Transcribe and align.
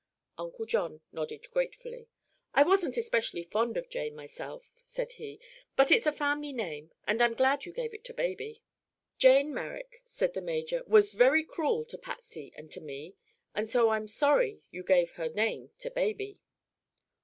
Uncle 0.35 0.65
John 0.65 1.01
nodded 1.11 1.51
gratefully. 1.51 2.07
"I 2.55 2.63
wasn't 2.63 2.97
especially 2.97 3.43
fond 3.43 3.77
of 3.77 3.87
Jane, 3.87 4.15
myself," 4.15 4.71
said 4.83 5.11
he, 5.11 5.39
"but 5.75 5.91
it's 5.91 6.07
a 6.07 6.11
family 6.11 6.51
name 6.53 6.91
and 7.05 7.21
I'm 7.21 7.35
glad 7.35 7.65
you 7.67 7.71
gave 7.71 7.93
it 7.93 8.03
to 8.05 8.13
baby." 8.15 8.63
"Jane 9.19 9.53
Merrick," 9.53 10.01
said 10.03 10.33
the 10.33 10.41
major, 10.41 10.81
"was 10.87 11.13
very 11.13 11.43
cruel 11.43 11.85
to 11.85 11.99
Patsy 11.99 12.51
and 12.57 12.71
to 12.71 12.81
me, 12.81 13.13
and 13.53 13.69
so 13.69 13.89
I'm 13.89 14.07
sorry 14.07 14.63
you 14.71 14.81
gave 14.81 15.11
her 15.17 15.29
name 15.29 15.69
to 15.77 15.91
baby." 15.91 16.39